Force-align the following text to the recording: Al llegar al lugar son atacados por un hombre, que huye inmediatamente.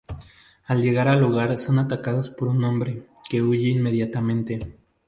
Al 0.65 0.81
llegar 0.81 1.07
al 1.07 1.19
lugar 1.19 1.55
son 1.59 1.77
atacados 1.77 2.31
por 2.31 2.47
un 2.47 2.63
hombre, 2.63 3.05
que 3.29 3.43
huye 3.43 3.69
inmediatamente. 3.69 4.57